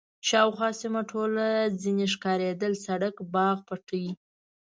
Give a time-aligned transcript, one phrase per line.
[0.27, 1.45] شاوخوا سیمه ټوله
[1.81, 4.05] ځنې ښکارېدل، سړک، باغ، پټی.